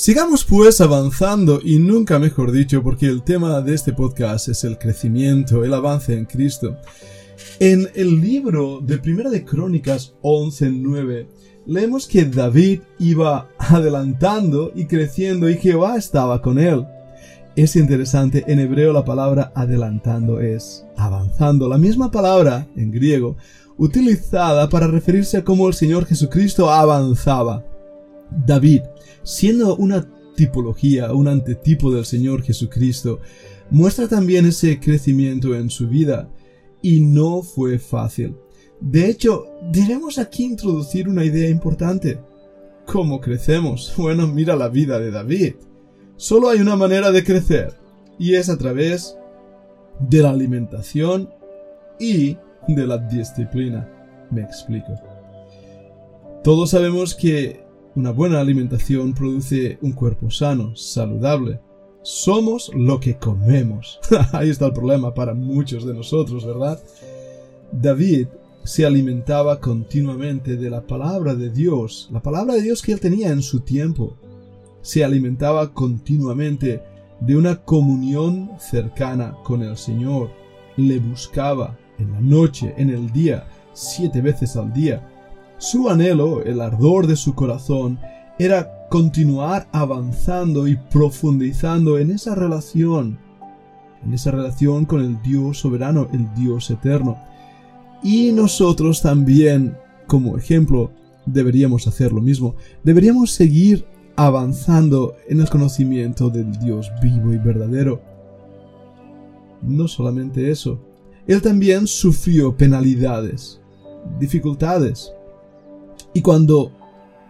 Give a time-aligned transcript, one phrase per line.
[0.00, 4.78] Sigamos pues avanzando y nunca mejor dicho porque el tema de este podcast es el
[4.78, 6.78] crecimiento, el avance en Cristo.
[7.58, 11.26] En el libro de Primera de Crónicas 11.9
[11.66, 16.86] leemos que David iba adelantando y creciendo y Jehová estaba con él.
[17.54, 21.68] Es interesante, en hebreo la palabra adelantando es avanzando.
[21.68, 23.36] La misma palabra, en griego,
[23.76, 27.66] utilizada para referirse a cómo el Señor Jesucristo avanzaba.
[28.46, 28.82] David,
[29.22, 33.20] siendo una tipología, un antetipo del Señor Jesucristo,
[33.70, 36.30] muestra también ese crecimiento en su vida.
[36.82, 38.36] Y no fue fácil.
[38.80, 42.18] De hecho, debemos aquí introducir una idea importante.
[42.86, 43.92] ¿Cómo crecemos?
[43.98, 45.54] Bueno, mira la vida de David.
[46.16, 47.74] Solo hay una manera de crecer,
[48.18, 49.16] y es a través
[50.00, 51.30] de la alimentación
[51.98, 52.36] y
[52.68, 53.88] de la disciplina.
[54.30, 54.94] Me explico.
[56.42, 57.62] Todos sabemos que
[57.96, 61.60] una buena alimentación produce un cuerpo sano, saludable.
[62.02, 63.98] Somos lo que comemos.
[64.32, 66.82] Ahí está el problema para muchos de nosotros, ¿verdad?
[67.72, 68.28] David
[68.64, 73.30] se alimentaba continuamente de la palabra de Dios, la palabra de Dios que él tenía
[73.30, 74.16] en su tiempo.
[74.82, 76.82] Se alimentaba continuamente
[77.20, 80.30] de una comunión cercana con el Señor.
[80.76, 85.09] Le buscaba en la noche, en el día, siete veces al día.
[85.60, 87.98] Su anhelo, el ardor de su corazón,
[88.38, 93.18] era continuar avanzando y profundizando en esa relación,
[94.02, 97.18] en esa relación con el Dios soberano, el Dios eterno.
[98.02, 100.92] Y nosotros también, como ejemplo,
[101.26, 102.54] deberíamos hacer lo mismo.
[102.82, 103.84] Deberíamos seguir
[104.16, 108.00] avanzando en el conocimiento del Dios vivo y verdadero.
[109.60, 110.80] No solamente eso,
[111.26, 113.60] él también sufrió penalidades,
[114.18, 115.12] dificultades.
[116.14, 116.72] Y cuando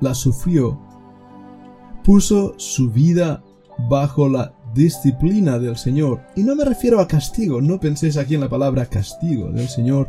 [0.00, 0.78] las sufrió,
[2.04, 3.42] puso su vida
[3.88, 6.20] bajo la disciplina del Señor.
[6.36, 10.08] Y no me refiero a castigo, no penséis aquí en la palabra castigo del Señor,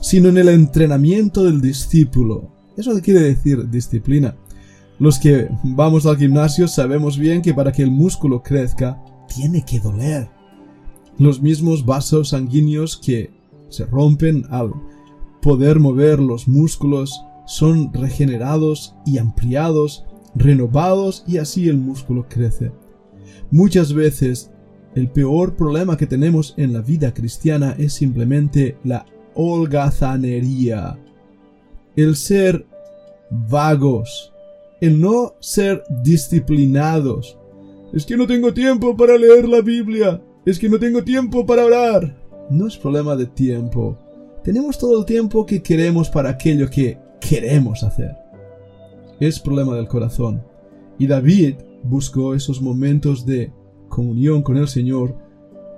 [0.00, 2.50] sino en el entrenamiento del discípulo.
[2.76, 4.36] Eso quiere decir disciplina.
[4.98, 9.02] Los que vamos al gimnasio sabemos bien que para que el músculo crezca,
[9.34, 10.28] tiene que doler.
[11.18, 13.30] Los mismos vasos sanguíneos que
[13.68, 14.72] se rompen al
[15.40, 20.04] poder mover los músculos son regenerados y ampliados,
[20.36, 22.70] renovados y así el músculo crece.
[23.50, 24.52] Muchas veces
[24.94, 30.96] el peor problema que tenemos en la vida cristiana es simplemente la holgazanería,
[31.96, 32.66] el ser
[33.30, 34.32] vagos,
[34.80, 37.36] el no ser disciplinados.
[37.92, 41.64] Es que no tengo tiempo para leer la Biblia, es que no tengo tiempo para
[41.64, 42.16] orar.
[42.48, 43.98] No es problema de tiempo.
[44.44, 48.16] Tenemos todo el tiempo que queremos para aquello que queremos hacer.
[49.20, 50.42] Es problema del corazón.
[50.98, 53.52] Y David buscó esos momentos de
[53.88, 55.16] comunión con el Señor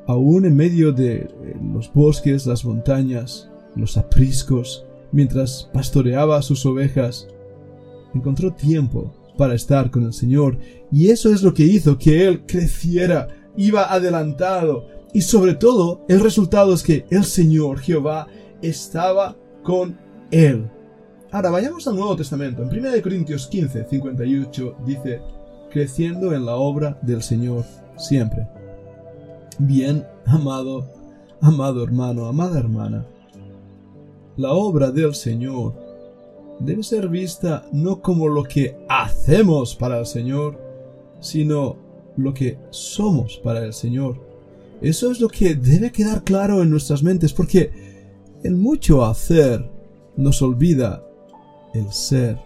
[0.06, 1.28] aún en medio de eh,
[1.72, 7.28] los bosques, las montañas, los apriscos, mientras pastoreaba sus ovejas,
[8.14, 10.58] encontró tiempo para estar con el Señor,
[10.90, 16.20] y eso es lo que hizo que él creciera, iba adelantado, y sobre todo el
[16.20, 18.26] resultado es que el Señor Jehová
[18.60, 19.98] estaba con
[20.30, 20.70] él.
[21.32, 22.62] Ahora vayamos al Nuevo Testamento.
[22.62, 25.22] En 1 Corintios 15, 58 dice,
[25.70, 27.64] creciendo en la obra del Señor
[27.96, 28.46] siempre.
[29.58, 30.86] Bien, amado,
[31.40, 33.06] amado hermano, amada hermana,
[34.36, 35.72] la obra del Señor
[36.58, 40.60] debe ser vista no como lo que hacemos para el Señor,
[41.20, 41.76] sino
[42.18, 44.20] lo que somos para el Señor.
[44.82, 47.72] Eso es lo que debe quedar claro en nuestras mentes, porque
[48.44, 49.66] en mucho hacer
[50.14, 51.02] nos olvida
[51.74, 52.38] el ser.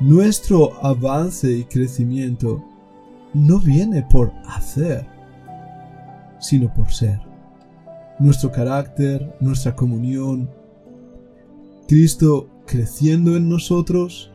[0.00, 2.62] Nuestro avance y crecimiento
[3.32, 5.06] no viene por hacer,
[6.38, 7.20] sino por ser.
[8.18, 10.48] Nuestro carácter, nuestra comunión,
[11.88, 14.30] Cristo creciendo en nosotros,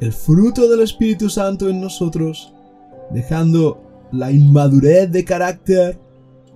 [0.00, 2.54] el fruto del Espíritu Santo en nosotros,
[3.10, 5.98] dejando la inmadurez de carácter,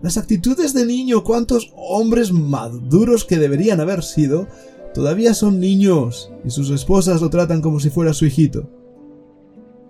[0.02, 4.46] las actitudes de niño, cuántos hombres maduros que deberían haber sido,
[4.94, 8.70] todavía son niños y sus esposas lo tratan como si fuera su hijito.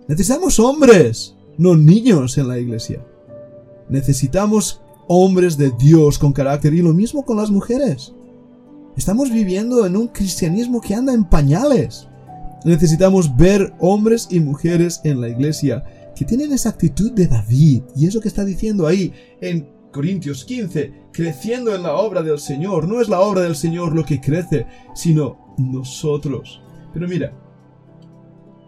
[0.07, 3.05] Necesitamos hombres, no niños en la iglesia.
[3.87, 8.13] Necesitamos hombres de Dios con carácter y lo mismo con las mujeres.
[8.97, 12.07] Estamos viviendo en un cristianismo que anda en pañales.
[12.63, 15.83] Necesitamos ver hombres y mujeres en la iglesia
[16.15, 17.83] que tienen esa actitud de David.
[17.95, 19.11] Y eso que está diciendo ahí
[19.41, 22.85] en Corintios 15, creciendo en la obra del Señor.
[22.85, 26.61] No es la obra del Señor lo que crece, sino nosotros.
[26.93, 27.31] Pero mira,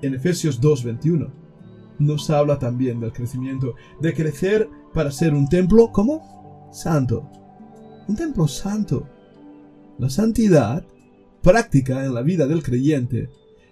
[0.02, 1.30] en Efesios 2.21,
[2.00, 6.70] nos habla también del crecimiento, de crecer para ser un templo, ¿cómo?
[6.72, 7.30] Santo.
[8.08, 9.06] Un templo santo.
[10.00, 10.86] La santidad,
[11.42, 13.30] práctica en la vida del creyente,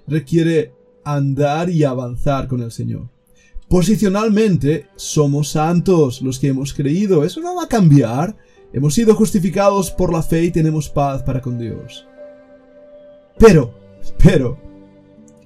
[0.07, 0.73] requiere
[1.05, 3.14] andar y avanzar con el Señor.
[3.69, 7.23] Posicionalmente, somos santos los que hemos creído.
[7.23, 8.35] Eso no va a cambiar.
[8.73, 12.07] Hemos sido justificados por la fe y tenemos paz para con Dios.
[13.39, 13.73] Pero,
[14.23, 14.57] pero,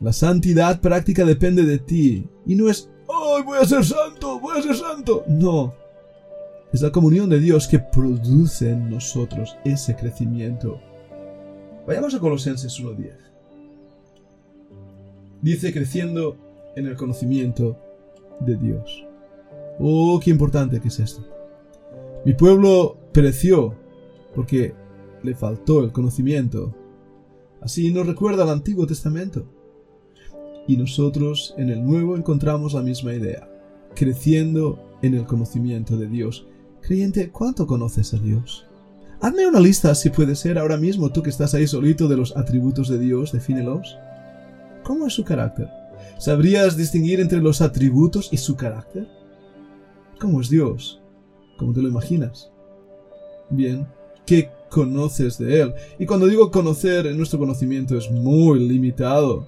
[0.01, 2.27] la santidad práctica depende de ti.
[2.45, 4.39] Y no es, ¡ay, voy a ser santo!
[4.39, 5.23] ¡Voy a ser santo!
[5.27, 5.73] No.
[6.73, 10.79] Es la comunión de Dios que produce en nosotros ese crecimiento.
[11.87, 13.13] Vayamos a Colosenses 1.10.
[15.41, 16.37] Dice creciendo
[16.75, 17.77] en el conocimiento
[18.39, 19.05] de Dios.
[19.79, 21.25] Oh, qué importante que es esto.
[22.25, 23.75] Mi pueblo pereció
[24.35, 24.73] porque
[25.23, 26.75] le faltó el conocimiento.
[27.61, 29.45] Así nos recuerda el Antiguo Testamento.
[30.67, 33.49] Y nosotros en el Nuevo encontramos la misma idea,
[33.95, 36.45] creciendo en el conocimiento de Dios.
[36.81, 38.65] Creyente, ¿cuánto conoces a Dios?
[39.21, 42.37] Hazme una lista, si puede ser, ahora mismo, tú que estás ahí solito, de los
[42.37, 43.97] atributos de Dios, defínelos.
[44.83, 45.67] ¿Cómo es su carácter?
[46.17, 49.07] ¿Sabrías distinguir entre los atributos y su carácter?
[50.19, 51.01] ¿Cómo es Dios?
[51.57, 52.51] ¿Cómo te lo imaginas?
[53.49, 53.87] Bien,
[54.25, 55.73] ¿qué conoces de Él?
[55.97, 59.47] Y cuando digo conocer, nuestro conocimiento es muy limitado.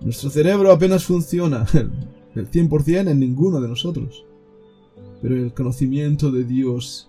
[0.00, 1.66] Nuestro cerebro apenas funciona
[2.34, 4.24] el 100% en ninguno de nosotros.
[5.22, 7.08] Pero el conocimiento de Dios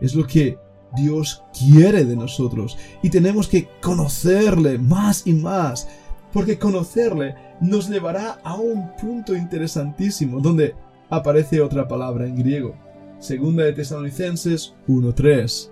[0.00, 0.58] es lo que
[0.96, 5.88] Dios quiere de nosotros y tenemos que conocerle más y más,
[6.32, 10.74] porque conocerle nos llevará a un punto interesantísimo donde
[11.10, 12.74] aparece otra palabra en griego,
[13.18, 15.70] segunda de Tesalonicenses 1.3.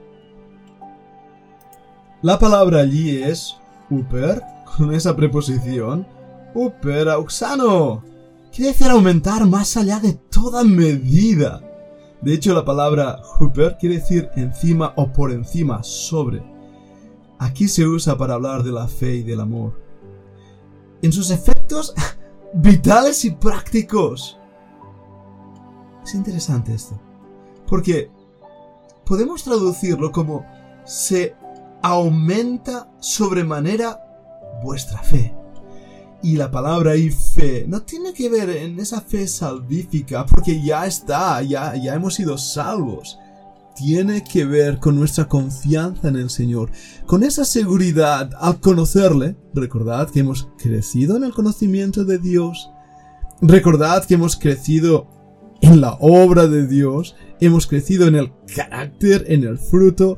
[2.23, 3.57] La palabra allí es
[3.89, 4.43] uper,
[4.77, 6.07] con esa preposición,
[6.55, 8.03] Uper auxano.
[8.53, 11.63] Quiere decir aumentar más allá de toda medida.
[12.21, 16.43] De hecho, la palabra Hooper quiere decir encima o por encima, sobre.
[17.39, 19.81] Aquí se usa para hablar de la fe y del amor.
[21.03, 21.95] En sus efectos
[22.55, 24.39] vitales y prácticos.
[26.05, 27.01] Es interesante esto.
[27.67, 28.11] Porque
[29.05, 30.45] podemos traducirlo como
[30.85, 31.35] se
[31.83, 33.99] aumenta sobremanera
[34.63, 35.35] vuestra fe.
[36.23, 40.85] Y la palabra y fe no tiene que ver en esa fe salvífica, porque ya
[40.85, 43.19] está, ya, ya hemos sido salvos.
[43.77, 46.71] Tiene que ver con nuestra confianza en el Señor,
[47.07, 49.37] con esa seguridad al conocerle.
[49.55, 52.71] Recordad que hemos crecido en el conocimiento de Dios.
[53.41, 55.07] Recordad que hemos crecido
[55.63, 60.17] en la obra de Dios, hemos crecido en el carácter, en el fruto.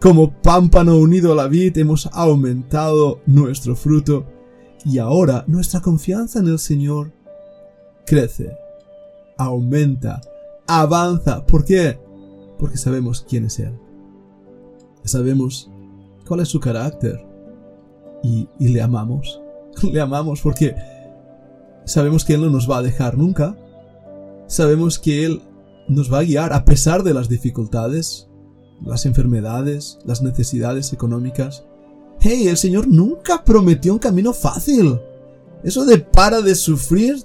[0.00, 4.26] Como pámpano unido a la vid, hemos aumentado nuestro fruto
[4.84, 7.12] y ahora nuestra confianza en el Señor
[8.06, 8.54] crece,
[9.38, 10.20] aumenta,
[10.66, 11.44] avanza.
[11.46, 11.98] ¿Por qué?
[12.58, 13.74] Porque sabemos quién es Él.
[15.04, 15.70] Sabemos
[16.26, 17.24] cuál es su carácter.
[18.22, 19.40] Y, le amamos.
[19.92, 20.74] Le amamos porque
[21.84, 23.56] sabemos que Él no nos va a dejar nunca.
[24.46, 25.42] Sabemos que Él
[25.88, 28.28] nos va a guiar a pesar de las dificultades,
[28.82, 31.64] las enfermedades, las necesidades económicas.
[32.20, 34.98] Hey, el Señor nunca prometió un camino fácil.
[35.62, 37.22] Eso de para de sufrir,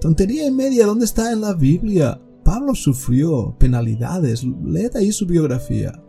[0.00, 2.20] tontería y media, ¿dónde está en la Biblia?
[2.46, 6.00] Pablo sufrió penalidades, leed ahí su biografía.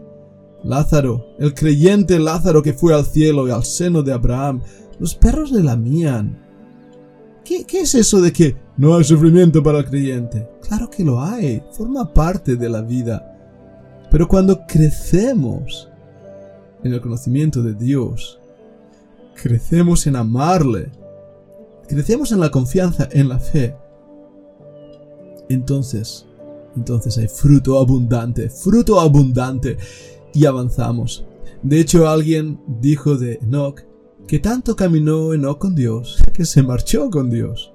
[0.64, 4.62] Lázaro, el creyente Lázaro que fue al cielo y al seno de Abraham,
[5.00, 6.40] los perros le lamían.
[7.44, 10.48] ¿Qué, ¿Qué es eso de que no hay sufrimiento para el creyente?
[10.62, 13.36] Claro que lo hay, forma parte de la vida.
[14.12, 15.90] Pero cuando crecemos
[16.84, 18.40] en el conocimiento de Dios.
[19.42, 20.92] Crecemos en amarle.
[21.88, 23.76] Crecemos en la confianza, en la fe.
[25.50, 26.27] Entonces,
[26.78, 29.78] entonces hay fruto abundante, fruto abundante
[30.34, 31.26] y avanzamos.
[31.64, 33.82] De hecho, alguien dijo de Enoch
[34.28, 37.74] que tanto caminó Enoch con Dios que se marchó con Dios.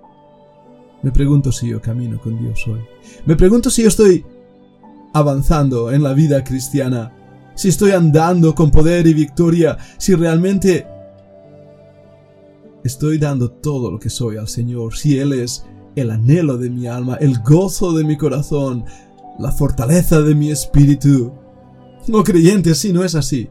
[1.03, 2.81] Me pregunto si yo camino con Dios hoy.
[3.27, 4.25] Me pregunto si yo estoy
[5.13, 7.13] avanzando en la vida cristiana
[7.55, 10.87] si estoy andando con poder y victoria, si realmente
[12.85, 15.65] estoy dando todo lo que soy al Señor, si Él es
[15.97, 18.85] el anhelo de mi alma, el gozo de mi corazón,
[19.39, 21.33] la fortaleza de mi espíritu.
[22.09, 23.49] No creyente, si no es así.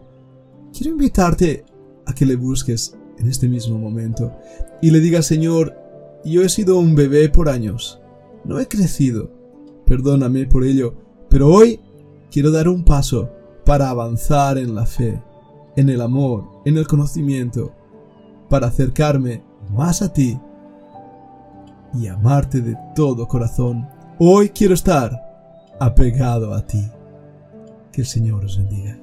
[0.74, 1.66] Quiero invitarte
[2.06, 4.34] a que le busques en este mismo momento
[4.82, 5.78] y le digas, Señor,
[6.24, 8.00] yo he sido un bebé por años,
[8.44, 9.32] no he crecido,
[9.86, 10.96] perdóname por ello,
[11.30, 11.80] pero hoy
[12.32, 13.30] quiero dar un paso
[13.66, 15.22] para avanzar en la fe,
[15.76, 17.74] en el amor, en el conocimiento,
[18.50, 20.40] para acercarme más a ti
[21.94, 23.88] y amarte de todo corazón.
[24.20, 25.12] Hoy quiero estar
[25.80, 26.88] apegado a ti.
[27.92, 28.98] Que el Señor os bendiga.